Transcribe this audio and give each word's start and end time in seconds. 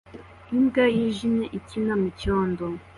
Imbwa 0.57 0.83
yijimye 0.95 1.45
ikina 1.57 1.93
mucyondo 2.01 2.63